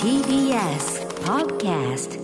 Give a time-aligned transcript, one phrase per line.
[0.00, 2.20] TBS Podcast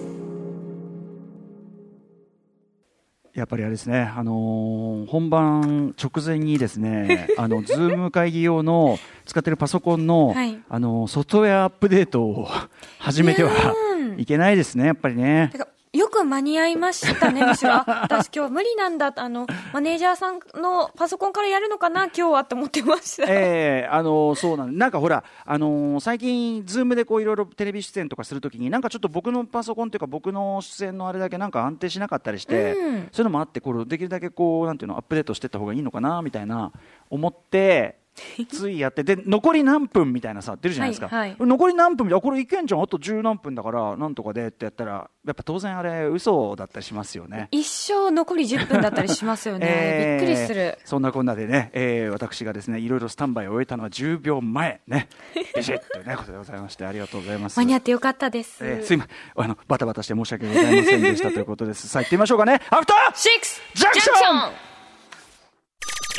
[3.34, 8.96] やっぱりあれですね、あのー本番直前にですね、 あのズーム会議用の
[9.26, 10.56] 使ってるパソコンの、はい。
[10.68, 12.46] あのソフトウェアアップデートを
[13.00, 13.50] 始めては
[14.16, 15.50] いけないですね、やっぱりね
[15.92, 17.72] よく間に合いましたね、むしろ。
[17.72, 19.12] あ私今日無理なんだ。
[19.16, 23.24] あの、マネージャーさんのパソコンからやるのかな、今日はって思ってました。
[23.28, 36.70] ええあのそうなんなんかほら、あのー最近、ズームでこういろいろテレビ出演とかするときに、なんかちょっと僕のパソコンというか、僕の出演のあれだけなんか安定しなかったりして、うんそういうのもあって、これできるだけこうなんていうのアップデートしていった方がいいのかなみたいな
[37.10, 37.98] 思って。
[38.50, 41.36] ついやってで残り何分みたいなさ出るじゃないですか、はいはい。
[41.40, 47.48] 残り何分みたいなあこれいけんじゃんあと十何分だからなんとかでってやったらやっぱ当然あれ嘘だったりしますよね。
[47.52, 49.66] 一生残り10分だったりしますよね。
[49.70, 50.26] えー。
[50.26, 50.78] びっくりする。
[50.84, 55.08] そんなこんなでね、えー私がですねいろいろスタンバイを終えたのは10秒前ね。
[55.56, 57.58] ビシッとねことでございましてありがとうございます。
[57.58, 58.58] 間に合ってよかったです。
[58.66, 59.44] えーすいません。
[59.44, 61.88] あのバタバタして申し訳ございませんでしたということです。
[61.88, 62.60] さあ行ってみましょうかね。
[62.70, 63.16] アフター!
[63.16, 64.12] シックスジャンクショ
[64.48, 64.50] ン!
[64.50, 64.52] After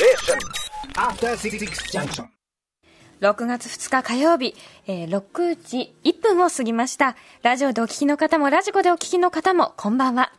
[0.04, 0.61] Six Junction.
[3.20, 4.56] 6月2日火曜日、
[4.88, 7.14] えー6時1分を過ぎました。
[7.42, 10.32] ラジオでお聞きの方も、ラジコでお聞きの方も、こんばんは。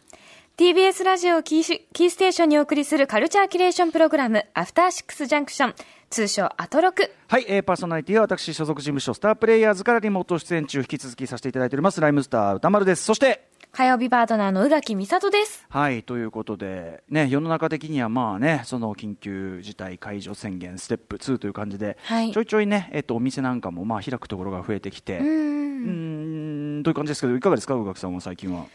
[0.57, 5.75] TBS ラジオをキーシキーステーションにお送りするカルチャーキュレーションプログラム、アフターシックスジャンクション、
[6.09, 7.09] 通称アトロク。
[7.29, 15.65] はい、えーパーソナリティは私所属事務所スタープレイヤーズからリモート出演中引き続きさせていただいておりますライムスター歌丸ですそして火曜日パートナーの宇垣美里です。
[15.67, 28.67] はいということで、ね、世の中的にはまあ、ね、その緊急事態解除宣言ステップ2という感じで、はいちょいちょい、ねえっと、お店なんかもまあ開くところが増えてきて、うんという感じですけどいかがですか、宇垣さんは最近は？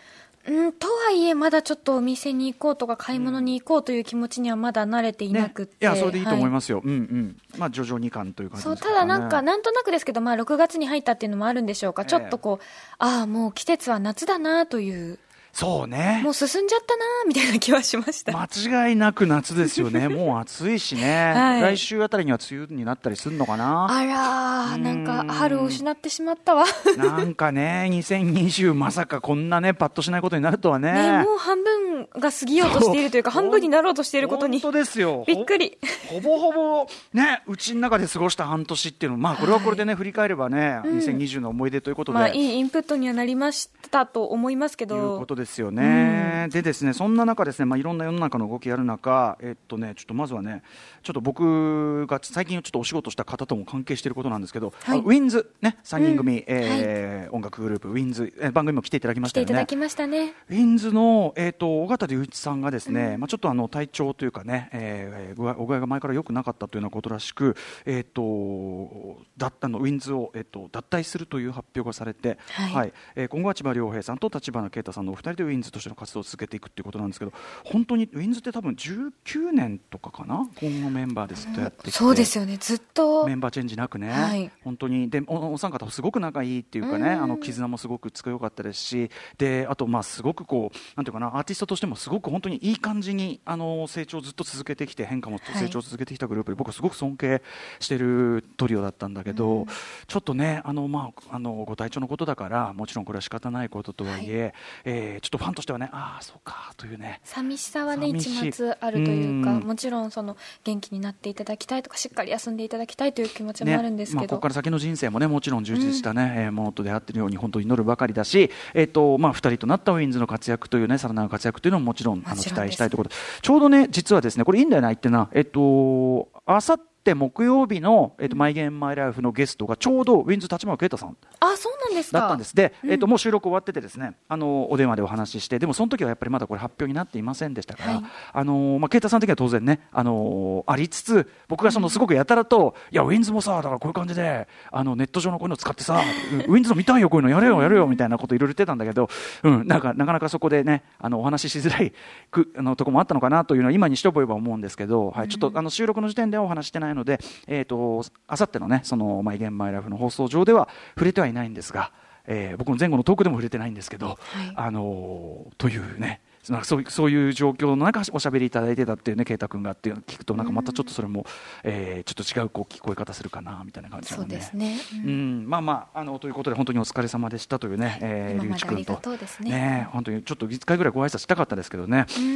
[0.49, 5.85] うん、とはいえ、まだちょっとお店に行こうとか買い物に行こうという気持ちにはまだ慣れていなくって。
[5.85, 6.51] いやそれでいいと思いす。
[6.51, 12.05] ますよ、うんうんまあ、徐々に感という感じそう、ただなんか、なんとなくですけど、まあ、6月に入ったっていうのもあるんでしょうか。
[12.05, 12.65] ちょっとこう、
[12.99, 15.19] ああ、もう季節は夏だなという、
[15.53, 18.33] そうねもう進んじゃったなみたいな気はしました。
[18.33, 23.87] 間違いなく夏ですよね、 もう暑いしね、はい来週あたりには梅雨になったりするのかな。
[23.91, 26.65] あらー、なんか春を失ってしまったわ。
[26.97, 30.93] なんかね、2020、まさかこんなね、パッとしないことになるとはね。
[30.93, 34.73] ね、もう半分が過ぎようとしているというか、半分になろうとしていることに本。
[34.73, 35.25] 当ですよ。
[35.27, 35.79] びっくり。
[36.09, 42.19] ほぼほぼ、ね、うちの中で過ごした半年っていうのまあ、これはこれでね、振り返ればね、2020の思い出ということで。
[42.19, 45.25] まあ、いいインプットにはなりましたと思いますけど。
[45.39, 46.49] ですよね。
[46.51, 50.63] でですね、そんな中ですね、まあいろんな世の中の動きある中、えっとね、ちょっとまずはね、
[51.03, 54.99] ちょっと僕が最近ちょっとお仕事した方とも関係していることなんですけど、はい。
[54.99, 59.47] あウィンズね、三人組、えー音楽グループウィンズ、えー番組も来ていただきま来したよね。
[59.47, 60.35] ていただきましたね。
[60.49, 72.93] ウィンズの、えー、と緒方龍一さんがですね、まあ、ちょっとあの体調というかね、えー具合お具合が前から良くなかったというようなことらしく、えー、とだったのウィンズを、えー、と脱退するという発表がされて、はい。
[73.15, 77.33] えー今後は千葉良平さんと橘慶太さんのお二人でウィンズとしての活動を続けていくということなんですけど
[77.65, 80.49] 本当にウィンズって多分19年とかかな？
[80.61, 81.91] 今後メンバーでずっとやってきて。
[81.91, 83.27] そうですよね、ずっと。
[83.27, 84.51] メンバーチェンジなくね、はい。
[84.65, 85.11] 本当に。
[85.11, 87.23] でおお三方すごく仲いいっていうかね、うん。
[87.23, 95.57] あの絆もすごく強かったですし、であとまあすごくこうなんていうかなアーティストとしてもすごく本当にいい感じにあの成長をずっと続けてきて変化もはい。
[95.57, 97.43] 成長を続けてきたグループで、僕はすごく尊敬
[97.81, 99.67] してるトリオだったんだけど、
[100.07, 107.21] ちょっとねあのまああのご体調のことだからもちろんこれは仕方ないこととはいえ、えーちょっとファンとしてはねああそうかというね。
[107.25, 109.61] 寂しさはね一末あるというかうん。
[109.61, 123.11] もちろんその元気になっていただきたいとかしっかり休んでいただきたいという気持ちもあるんですまあ、けど、ここから先の人生もねもちろん充実したね、えーものと出会っているように本当に祈るばかりだし、えーとまあ、2人となったウィンズの活躍というねさらなる活躍というのももちろんあの期待したいということ。
[123.43, 131.17] ちょうどね実はですねこれいいんだよな言ってなえっ、とあさって木曜日の、えっとマイ・ゲーム・マイ・ライフのゲストがちょうどウィンズ立花啓太さん。
[131.41, 132.21] あそうなんですか。
[132.21, 132.55] だったんです。
[132.55, 138.05] で、えっともう収録終わっててですねあのお電話でお話ししてでもその時はやっぱりまだこれ発表になっていませんでしたから、はい。
[138.33, 146.03] あのまあ、啓太さん的には当然ねあのありつつ僕がそのすごくやたらと、いやウィンズもさだからこういう感じであのネット上のこういうの使ってさ
[146.47, 149.09] ウィンズの見たいよこういうのやれよやれよみたいなこといろいろ言ってたんだけど、
[149.43, 151.93] うん、なんかなかなかそこでねあのお話ししづらい
[152.31, 161.93] くあのとこもあったのかなというのは今にして覚えば思うんですけど、はい、ちょっとあの収録の時点ではお話してないので、えっ、とあさってのねそのマイ・ゲーム・マイ・ライフの放送上では触れてはいないんですが。
[162.31, 164.19] えー僕の前後のトークでも触れてないんですけど、
[164.55, 171.27] あのーというねなんかそういうそういう状況の中おしゃべりいただいてたっていうね圭太君がっていうのを聞くとなんかまたちょっとそれも、
[171.65, 175.45] えーちょっと違うこう聞こえ方するかなみたいな感じなそのうですね、ううん。
[175.45, 179.01] ん、まあまああのということで本当にお疲れ様でしたというね、えー、今まで龍一君と。
[179.41, 182.25] ねね本当にちょっと1回ぐらいご挨拶したかったですけどね、うん。
[182.25, 182.29] う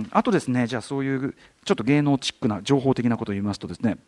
[0.00, 1.34] んあとですねじゃあそういう
[1.64, 3.98] ちょっと芸能チックな情報的なことを言いますとですね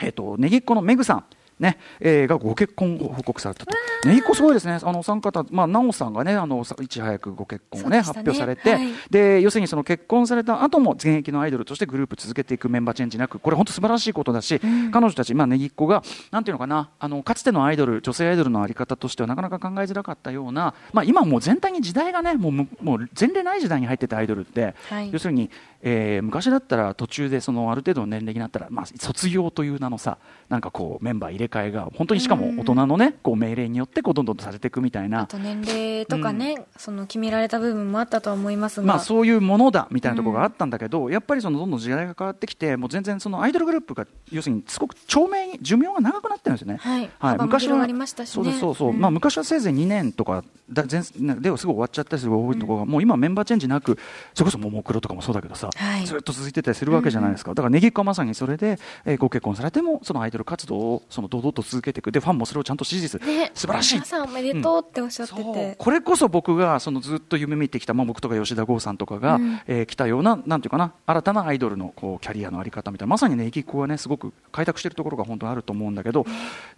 [0.00, 1.24] えっ、とねぎっこのめぐさん
[1.60, 3.72] ねえーがご結婚を報告されたと、
[4.08, 8.02] ねぎっこすごいですね、あのお三方、まあ、奈緒さんがね、あのさいち早くご結婚を、ねね。
[8.16, 8.88] 表されて、はい。
[9.10, 14.60] で要するにその結婚された後も現役のアイドルとしてグループ続けていくメンバーチェンジなく、これ、本当素晴らしいことだし、
[14.92, 25.10] 彼女たち、まあ、ねぎっこが、なんていうのかな、あのかつてのアイドル、女性アイドルのあり方としては、なかなか考えづらかったような、まあ、今もう全体に時代がね、もうむもう前例ない時代に入ってたアイドルって、はい。
[25.12, 25.50] 要するに、
[25.82, 30.18] えー昔だったら途中でそのある程度の年齢になったら、まあ、卒業という名のさ
[30.48, 35.22] なんかこうメンバー入れ替えが本当にしかも大人のねこう命令によってこうどんどんとされていくみたいな。
[35.22, 46.78] あと年齢とかね、その決められた部分もあったとは思いますが、まあ、そういうものだみたいなところがあったんだけど、やっぱりそのどんどん時代が変わってきてもう全然そのアイドルグループが要するにすごく長命寿命が長くなってるんですよね。
[46.78, 47.10] はい。
[47.18, 48.34] 幅も広がりましたしね。
[48.34, 49.00] そうですそうそう、うん。
[49.00, 53.98] まあ、昔はせいぜい2年とかだ全ですぐ終わっちゃったりする多いところが、もう今メンバーチェンジなく
[54.34, 56.06] それこそももクロとかもそうだけどさ、はい。
[56.06, 62.12] ずっと続いてたりするわけじゃないですか、だからねぎっこはまさにそれで、えーご結婚されてもそのアイドル活動をその堂々と続けていく。
[62.12, 63.50] でファンもそれをちゃんと支持する、ね。
[63.54, 63.94] 素晴らしい。
[63.94, 65.74] 皆さんおめでとうっておっしゃってて、そう。
[65.78, 69.60] これこそ僕がそのずっと夢見てきた、まあ、僕とか吉田剛さんとかが、うん。
[69.66, 76.24] えー来たようななんていうかな新たなアイドルのこうキャリアのあり方みたいなまさにねいきっ子はねすごく開拓しているところが本当にあると思うんだけど、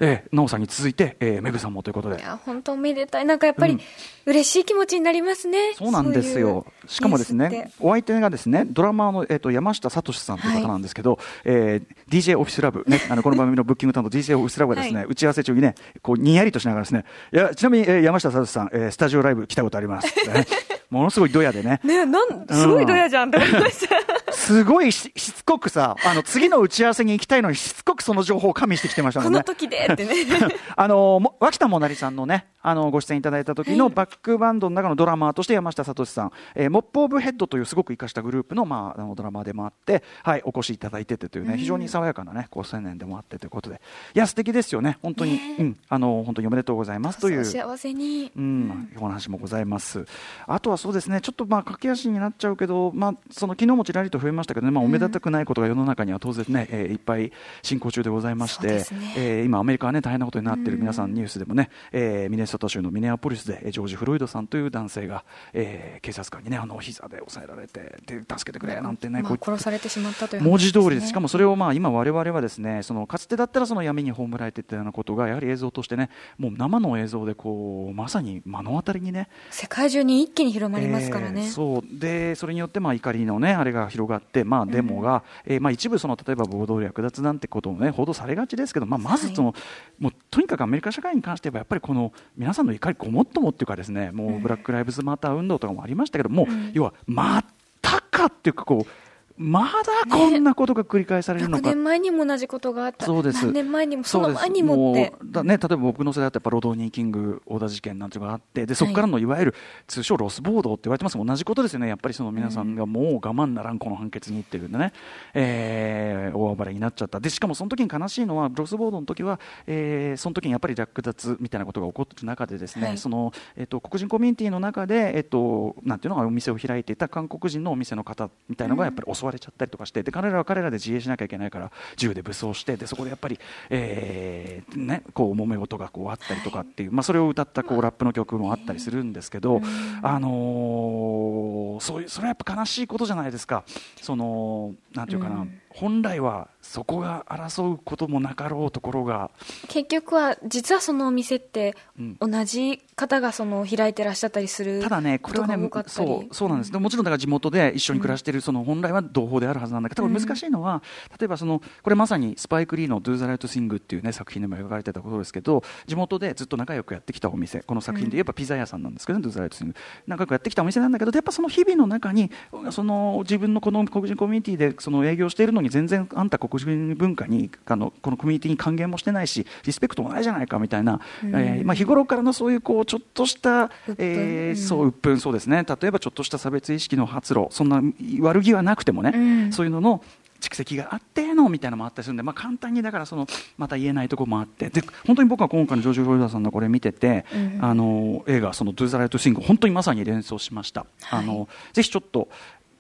[0.00, 2.20] えー、奈緒さんに続いて、えー、めぐさんもということで。
[2.20, 3.25] いや本当おめでたい。
[3.26, 3.81] なんかやっぱり、うん。
[4.26, 5.75] 嬉しい気持ちになりますね。
[5.75, 6.67] そうなんですよ。
[6.87, 15.06] しかもですねお相手がですねドラマーの、えー、と山下聡さんという方なんですけど、えー DJ オフィスラブ、ね、あのこの番組のブッキング担当 DJ オフィスラブがですね、はい。
[15.08, 20.46] 打ち合わせ中にねこうにやりとしながらですねいやちなみに、えー山下聡さん、えースタジオライブ来たことあります、ね。
[20.90, 21.81] ものすごいドヤでね。
[21.84, 23.96] ねなんすごいドヤじゃんって思いました、
[24.43, 29.43] すごいししつこくさ、あの次の打ち合わせに行きたいのにしつこくその情報を加味してきてましたもんね。
[29.43, 29.55] この。
[29.55, 30.15] 時でってね。
[30.75, 43.81] あのも脇田もなりさんのね、あのご出演いただいた時のバックバンドの中のドラマーとして山下聡さん、えーモップオブヘッドというすごく生かしたグループのまああのドラマーでもあって、はいお越しいただいててというね、非常に爽やかなね高青年でもあってということで、
[44.15, 45.77] いや素敵ですよね、本当に、ねうん。
[45.88, 47.45] あの本当におめでとうございますという。
[47.45, 50.06] 幸せに、うん、お話もございます。
[50.47, 57.32] あとはそうですね、ちょっとまあ駆け足になっちゃうけど、まあその昨日もちらりと増えましたけどね、まあおめでたくないことが世の中には当然ね、えーいっぱい
[57.62, 58.84] 進行中でございまして、ね。
[59.17, 76.08] えー今アメリカはね大変なことになっている皆さんニュースでもね、えーミネソタ州のミネアポリスでえージョージ・フロイドさんという男性が、えー警察官にねあの膝で押さえられてで助けてくれなんてね、まあ殺されてしまったという文字通りです、ねしかもそれをまあ今、われわれはですねそのかつてだったらその闇に葬られていったようなことが、やはり映像としてね、
[76.38, 81.99] もう生の映像でこうまさに目の当たりにね、世界中に一気に広まりますからね、えーそう。
[81.99, 89.55] でそれによってまあ怒りの、ね、あれが広がって、まあ、デモが、えーまあ、一部その、例えば暴動略奪なんてことも、ね、報道されがちですけど、まあ、まずその、
[89.99, 97.45] もうとにかくアメリカ社会に関してはやっぱりこの皆さんの怒りごもっともっていうかですねもうブラック・ライブズ・マター運動とかもありましたけども、要はま
[97.81, 99.01] たかっていうかこう
[99.37, 101.69] まだこんなことが繰り返されるの6か。
[101.70, 103.06] 年前にも同じことがあった。
[103.06, 103.46] そうです。
[103.46, 105.14] 何年前にもその前にもって。
[105.20, 109.23] うだね、例えば僕の世代だとやっぱロドニー・キング殴打事件なんていうのがあってでそこからのい。
[109.26, 109.55] わゆる
[109.87, 111.88] 通称ロス暴動って言われてます同じことですよね。
[111.88, 114.93] やっぱりその皆さんがもう我慢ならんこの判決にっていうんでね、
[115.35, 117.20] えー大暴れになっちゃった。
[117.20, 122.99] でしかもその時に悲しいのはロス暴動の時は、えーその時にやっぱり略奪みたいなことが起こっている中でですね、はい。
[122.99, 133.39] そのえっと黒人コミュニティの中で、えっとなんていうのかお店を開いていた韓国人のお店の方みたいなのがやっぱり襲われちゃったりとかしてで彼らは彼らで自衛しなきゃいけないから銃で武装してでそこでやっぱり、
[133.71, 139.61] えーね、こう揉め事がこうあったりとかっていう、まあ、それを歌ったこうラップの曲もあったりするんですけど、
[140.02, 143.64] あのーそういうそれはやっぱ悲しいことじゃないですか。
[144.00, 149.31] そのなんていうかな、本来はそこが争うこともなかろうところが
[149.69, 152.17] 結局は実はそのお店ってうん。
[152.21, 160.83] 同じ方がその開いてらっしゃったりするただね、これはねそうそうなんです、でももちろんだから地元で一緒に暮らしている、その本来は同胞であるはずなんだけど、難しいのは、
[161.19, 169.75] 例えばそのこれまさにスパイク・リーの「Do the Right Thing」っていう、ね、作品でも描かれてたことですけど、地元でずっと仲良くやってきたお店、この作品で言えばピザ屋さんなんですけど、ね、Do the Right Thing、
[170.07, 172.31] 仲良くやってきたお店なんだけど、やっぱその日々の中に、
[172.71, 184.57] その自分のこの黒人コミュニティでその営業しているのに、全然あんた黒人文化にあの、このコミュニティに還元もしてないし、リスペクトもないじゃないかみたいな、えーまあ、日頃からのそういうこうちょっとした、えーうん。
[184.57, 185.64] そう鬱憤そうですね。
[185.64, 187.47] 例えばちょっとした差別意識の発露。
[187.50, 187.83] そんな
[188.21, 189.52] 悪気はなくてもね、うん。
[189.52, 190.02] そういうのの
[190.40, 194.71] 蓄積があってのみたいなのもあったりするんで、まあ、簡単にだからそのまた言えないところもあって。
[194.71, 197.59] で本当に僕は今回のジョージ・フロイダーさんのこれ見てて、うん。
[197.64, 200.87] あの映画「その Do the Right Thing」本当にまさに連想しました。
[201.11, 202.28] あのぜひちょっと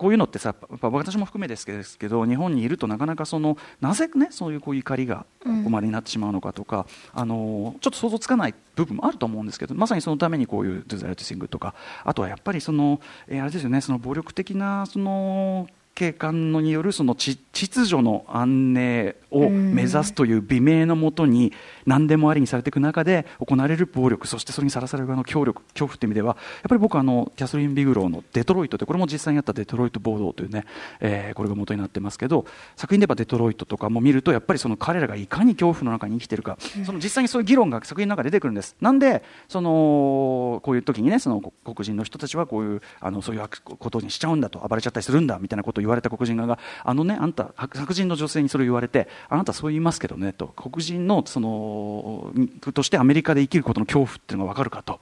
[0.02, 21.52] こういうのってさ、やっぱ私も含めですけど、日本にいるとなかなかそのなぜねそういうこう怒りがここまでになってしまうのかとか、あのちょっと想像つかない部分もあると思うんですけど、まさにそのためにこういうデザイルティシングとか、あとはやっぱりその、えーあれですよね、その暴力的なその警官のによるその秩序の安寧を目指すという美名のもとに
[21.86, 26.36] 何でもありにされていく中で行われる暴力そしてそれにさらされる側の協力恐怖という意味ではやっ
[26.68, 30.64] ぱり僕はあのキャスリン・ビグローの「デトロイト」でこれも実際にあったデトロイト暴動というね、
[31.00, 32.46] えーこれが元になってますけど
[32.76, 38.76] 作品で言えばデトロイトとかも見るとやっぱりその彼らがいかに恐怖の中に生きているか、その実際にそういう議論が作品の中で出てくるんです。
[38.80, 52.32] なんでそのこういう時にねその黒人の人たちはこういうあのそういうことにしちゃうんだと暴れちゃったりするんだみたいなことを言われた黒人側があのねあんた白人の女性にそれを言われてあなたそう言いますけどねと黒人のその
[52.72, 55.00] としてアメリカで生きることの恐怖っていうのが分かるかと。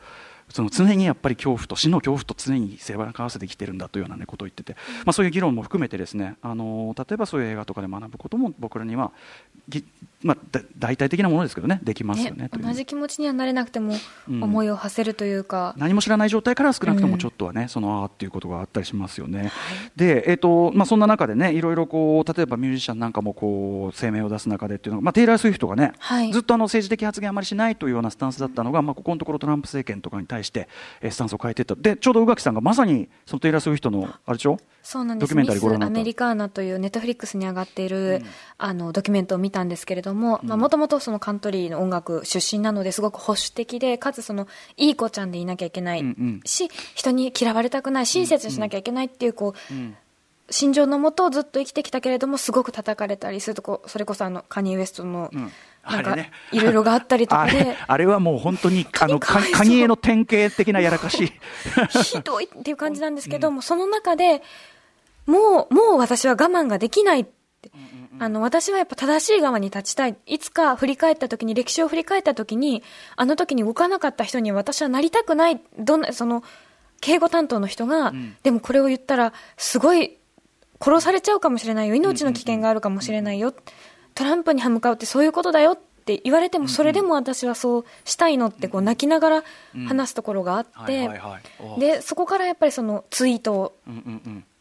[0.51, 9.13] その常にやっぱり恐怖と死の恐怖と常に背中合わせてきてるんだというような、ね、ことを言ってて、まあ、そういう議論も含めてですねあの例えばそういう映画とかで学ぶことも僕らには
[9.69, 9.85] ぎ、
[10.23, 13.95] まあ、だ大体的なものですけどねできますよねね同じ気持ちにはなれなくても
[14.29, 14.51] うん。
[14.51, 19.53] 思いを馳せるというか、何も知らない状態から少なくともちょっとはね、そのあーっていうことがあったりしますよね。
[19.97, 26.33] で、えっ、と、まあ、そんな中でね、いろいろこう、例えばミュージシャンなんかもこう、声明を出す中でっていうのが、まあ、テイラー・スウィフトがね、はい。
[26.33, 30.69] ずっとあの政治的発言あまりしないというようなスタンスだったのが、まあ、ここのところトランプ政権とかに対して、
[31.01, 31.75] えースタンスを変えていった。
[31.75, 34.59] で、ちょうど宇垣さんがまさに、そのテイラー・スウィフトの、あれでしょ？
[34.83, 35.29] そうなんです。
[35.29, 35.95] ドキュメンタリーご覧になった。
[35.95, 38.23] アメリカーナというネットフリックスに上がっている、
[38.57, 46.41] あのドキュメントを見たんですけれどももともとそのカントリーの音楽出身なのですごく保守的でかつそのいい子ちゃんでいなきゃいけないうんうん。
[46.45, 56.17] し、人に嫌われたくない親切にしなきゃいけないっていうこう、心情のもとずっと生きてきたけれどもすごく叩かれたりするとこうそれこそあのカニエ・ウエストの、んなんか
[56.53, 61.33] いろいろがあったりとあかでれあれはもう本当にあのカニエの典型的なやらかし
[62.05, 64.43] ひどいっていう感じなんですけども、その中で
[65.27, 67.71] もう、もう私は我慢ができないって。
[68.19, 70.17] あの、私はやっぱ正しい側に立ちたい。
[70.27, 72.83] いつか振り返った時に、歴史を振り返った時に、
[73.17, 75.61] あの時に動かなかった人に私はなりたくない。
[75.79, 76.43] どんな、その、
[77.01, 80.19] 敬語担当の人が、でもこれを言ったら、すごい、
[80.83, 81.95] 殺されちゃうかもしれないよ。
[81.95, 83.55] 命の危険があるかもしれないよ。
[84.21, 89.45] トランプに歯向かうってそういうことだよって言われても、それでも私はそうしたいのって、こう泣きながら
[89.89, 91.09] 話すところがあって、
[91.79, 93.73] で、そこからやっぱりそのツイートを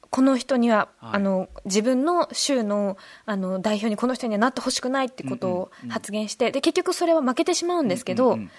[0.10, 8.50] この人には、はいあの自分の州のあの代表にこの人にはなってほしくないってことを発言して、で結局それは負けてしまうんですけど、うんうんうん。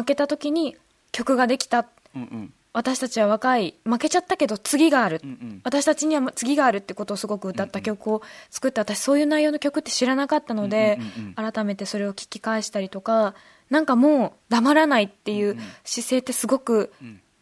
[0.00, 0.76] 負けた時に
[1.12, 1.86] 曲ができた。
[2.14, 5.60] うんうん私たちは若い負けちゃったけど次がある、うんうん。
[5.62, 13.34] 私たちには次があるってことをすごく歌った曲を作って私そういう内容の曲って知らなかったので、うんうんうん改めてそれを聞き返したりとか
[13.70, 16.92] なんかもう黙らないっていう姿勢ってすごく、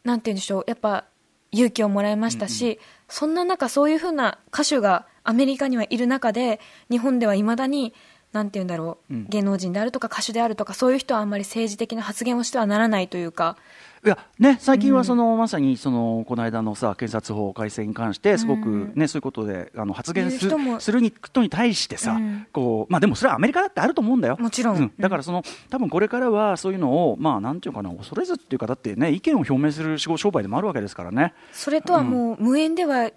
[0.04, 1.06] なんて言うんでしょうやっぱ
[1.50, 6.60] 勇気をもらいましたし、そんな中そういうふうな歌手がアメリカにはいる中で
[6.90, 7.92] 日本ではいまだに
[8.32, 9.26] なんて言うんだろう、うん。
[9.28, 13.56] 芸能人であるとか歌手であるとかそういう人はあんまり政治的な発言をしてはならないというか。
[14.02, 20.80] いやね、最近はその、まさにそのこの間のさ検察法改正に関してすごく、ねそういうことであの発言す言う人も。
[20.80, 22.46] する人に対してさ、うん。
[22.52, 24.36] こうまあ、でもそれはアメリカだってあると思うんだよ。
[24.38, 24.82] もちろん。
[24.82, 31.34] うだからその多分これからはそういうのを、まあ、なんていうかな恐れずっていうかだってね意見を表明する商売でもあるわけですからね。
[31.52, 33.12] それとはもう無縁ではうん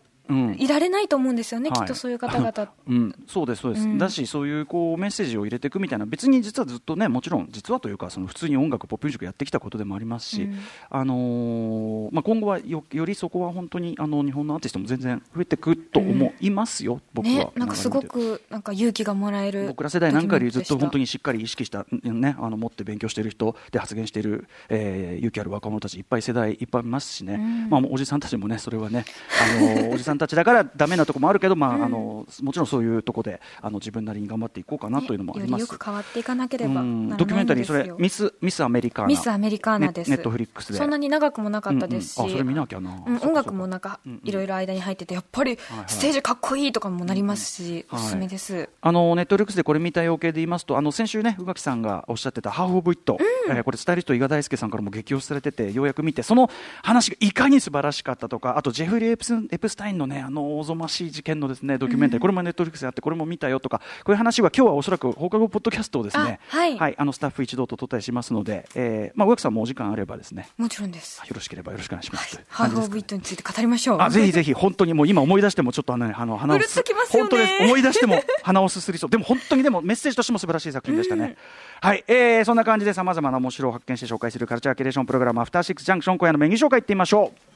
[0.57, 1.79] いられないと思うんですよね、はい。
[1.81, 2.53] きっとそういう方々。
[2.87, 3.97] うん、そうです、そうです、うん。
[3.97, 10.59] だし、そういうこうメッセージを入れていくみたいな、別に実はずっとね、もちろん、実はというか、その普通に音楽、ポップミュージックやってきたことでもありますし、うん。
[10.89, 17.31] あのーまあ、今後はよよりそこは本当にあの日本のアーティストも全然増えていくと思いますよ、僕は。
[17.33, 27.69] ね、なんかすごくなんか勇気がもらえる僕ら世代なんかよりずっと本当ににしっかり意識した、ね、あの持って勉強している人で発言している、えー勇気ある若者たちいっぱい世代いっぱいいますしね、ん。
[27.69, 29.05] まあ、おじさんたちもねそれはね
[29.41, 35.51] あのおじさんたちだからダメなとこもあるけど、まああのもちろんそういうとこであの自分なりに頑張っていこうかなというのもあります。
[35.51, 39.07] よりよく変わっていかなければドキュメンタリーそれミスミスアメリカーナ。
[39.07, 40.09] ミスアメリカーナです。
[40.09, 40.77] ネネットフリックスで。
[40.77, 42.31] そんなに長くもなかったですし、うんうん。
[42.31, 43.03] あそれ見なきゃな。
[43.05, 44.21] うん音楽もなんかうんうん。
[44.23, 53.17] いろいろ間に入っててやっぱりはいステージかっこいいとかもなりますし、うんうんおすすめです、あのネットフリックスでこれ見たよ件で言いますと、あの先週ね、宇垣さんがおっしゃってたハーフ・オブ・イット、
[53.49, 56.49] えーこれ、スタイリスト、伊賀大輔さんからも激推しされてて、ようやく見て、その
[56.81, 66.95] 話がいかに素晴らしかったとか、あとジェフリー・エプスエプスタインのね、あのおぞましい事件のですねドキュメンタリー、これもネットフリックスであって、これも見たよとか、こういう話は今日はおそらく放課後ポッドキャストをですね、あはい。
[66.97, 71.19] あのスタッフ一同と撮ったりしますので、えーまあ、宇垣さんもお時間あればですね、もちろんです。
[71.19, 72.39] よろしければよろしくお願いします。
[72.49, 74.01] ハーフ・オブ・イットについて語りましょう。
[74.01, 76.93] あぜひぜひ本当にもう今思い出してもちょっとあの、ね、あの鼻をすよね。
[77.09, 77.63] 本当です。
[77.63, 79.09] 思い出しても鼻をすすりそう。
[79.09, 81.37] でも本当にでもメッセージとしても素晴らしい作品でしたね、
[81.81, 87.52] はい、えー、そんな感じでさまざまな面白を発見して紹介するカルチャーキュレーションプログラムアフターシックスジャンクション今夜のメニュー紹介いってみましょう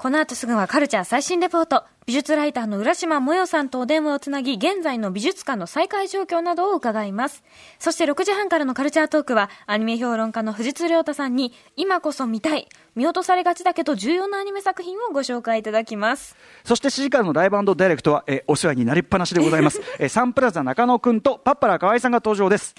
[0.00, 1.84] この後すぐはカルチャー最新レポート。
[2.06, 7.44] 美術ライターの浦島もよさんとお電話をつなぎ、現在の美術館の再開状況などを伺います。
[7.78, 12.66] そして6時半からのカルチャートークは、アニメ評論家の藤津亮太さんに、今こそ見たい、
[12.96, 16.34] 見落とされがちだけど重要なアニメ作品をご紹介いただきます。
[16.64, 19.82] そして7時からのライブダイレクトは、えーお世話になりっぱなしでございます。
[20.00, 22.74] えーサンプラザ中野くんとパッパラ河合さんが登場です。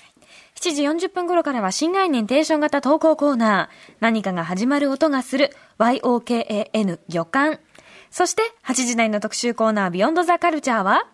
[0.56, 3.94] 7時40分頃からは新概念テンション型投稿コーナー。
[4.00, 7.60] 何かが始まる音がする YOKAN 予感。
[8.10, 11.08] そして8時台の特集コーナービヨンドザカルチャーは？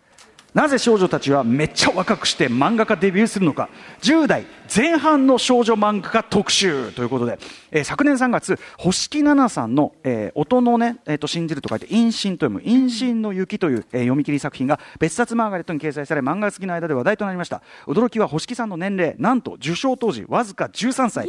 [0.53, 3.69] なぜ少女たちはめっちゃ若くして漫画家デビューするのか
[4.01, 7.39] 10代前半の少女漫画家特集ということで、
[7.71, 17.61] えー昨年3月星木奈々さんの、えー音のね、えーと信じると書いて陰心と読む陰心の雪という、えー読み切り作品が別冊マーガレットに掲載され漫画好きの間で話題となりました。
[17.85, 21.27] 驚きは星木さんの年齢なんと受賞当時わずか13歳。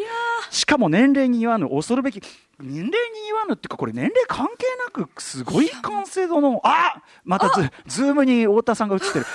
[0.50, 2.22] しかも年齢に言わぬ恐るべき
[2.60, 2.90] 年齢に
[3.26, 9.26] 言わぬっていうかこれ年齢関係なくすごい完成度のあまたズズームに太田さんが映ってる。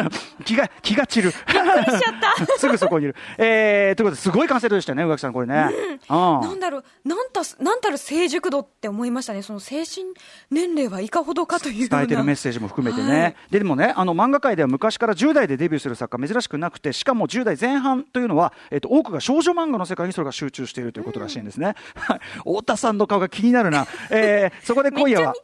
[0.44, 1.32] 気が気が散る。
[2.58, 3.49] すぐそこにいる、えー、
[3.96, 5.68] ということですごい完成度でしたね宇垣さんこれね、
[6.08, 6.16] うん。
[6.16, 9.42] なんだろう、なんた、なんたる成熟度って思いましたね。
[9.42, 10.06] その精神
[10.50, 11.88] 年齢はいかほどかという。
[11.88, 13.36] 伝えてるメッセージも含めてね、はい。
[13.50, 25.34] ででもねあの漫画界では昔から10代でデビューする作家珍しくなくてしかも10代前半というのは、えっと多くが少女漫画の世界にそれが集中しているということらしいんですね、は い太田さんの顔が気になるな、えーそこで今夜は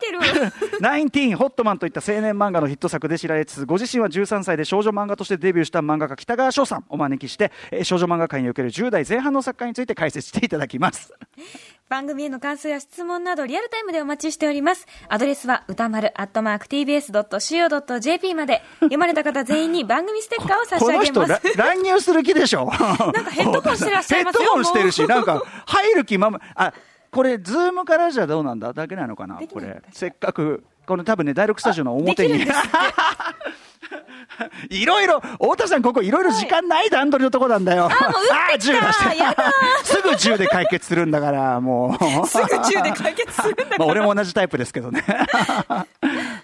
[0.80, 11.12] ナインティーンホットマンといった青年漫画のヒット作で知られつつご自身は13歳で少女漫画としてデビューした漫画家北川翔さんをお招きして、えー少女漫画界における10代前半の作家について解説していただきます。
[11.88, 14.86] 番組への感想や質問などリアルタイムでお待ちしております。
[15.08, 18.60] アドレスは歌丸アットマーク tbs.co.jp まで。
[18.80, 21.48] 読まれた方全員に番組ステッカーを差し上げます。
[21.56, 22.66] ら 乱入する気でしょ。
[22.66, 26.72] なんかヘッドホンしてらっしゃいますよヘッドホンしてるしなんか入る気ままあ
[27.12, 28.72] これズームからじゃどうなんだ？
[28.72, 29.36] だけなのかな？
[29.50, 29.80] これ。
[29.92, 32.44] せっかくこの多分ね第6スタジオの表に
[34.70, 37.86] いろいろ太田さんここいろいろ時間ない段取りのとこなんだよ。
[37.86, 39.52] あもう打ってきた 銃出してやだ
[39.84, 42.26] すぐ銃で解決するんだからもう。
[42.26, 43.78] すぐ銃で解決するんだから。
[43.78, 45.04] まあ俺も同じタイプですけどね。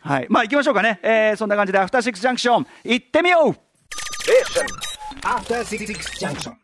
[0.01, 0.27] はい。
[0.29, 3.57] まあ行きましょうかね、えーそんな感じでアフターシックスジャンクション行ってみよう。
[5.25, 5.87] After Six
[6.19, 6.55] Junction.